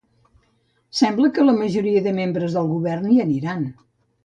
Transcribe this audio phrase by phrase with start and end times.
[0.99, 3.71] Sembla que la majoria de membres del govern hi aniran.